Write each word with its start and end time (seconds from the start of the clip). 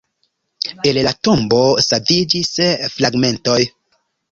El 0.91 0.99
la 1.07 1.13
Tombo 1.27 1.59
saviĝis 1.89 2.51
fragmentoj. 2.97 3.61